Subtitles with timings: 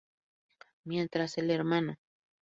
[0.83, 1.93] Mientras, el Hno.